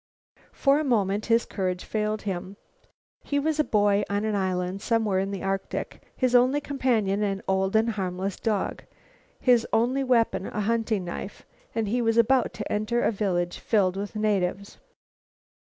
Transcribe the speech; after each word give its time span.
For 0.51 0.79
a 0.79 0.83
moment 0.83 1.27
his 1.27 1.45
courage 1.45 1.83
failed 1.83 2.23
him. 2.23 2.57
He 3.23 3.37
was 3.37 3.59
a 3.59 3.63
boy 3.63 4.03
on 4.09 4.25
an 4.25 4.33
island 4.35 4.81
somewhere 4.81 5.19
in 5.19 5.29
the 5.29 5.43
Arctic, 5.43 6.01
his 6.17 6.33
only 6.33 6.59
companion 6.59 7.21
an 7.21 7.43
old 7.47 7.75
and 7.75 7.91
harmless 7.91 8.35
dog, 8.37 8.81
his 9.39 9.67
only 9.71 10.03
weapon 10.03 10.47
a 10.47 10.61
hunting 10.61 11.05
knife; 11.05 11.45
and 11.75 11.87
he 11.87 12.01
was 12.01 12.17
about 12.17 12.51
to 12.53 12.71
enter 12.71 13.03
a 13.03 13.11
village 13.11 13.59
filled 13.59 13.95
with 13.95 14.15
natives. 14.15 14.79